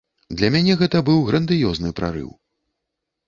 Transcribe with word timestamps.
Для 0.37 0.47
мяне 0.53 0.77
гэта 0.79 1.01
быў 1.09 1.19
грандыёзны 1.27 1.93
прарыў. 1.99 2.31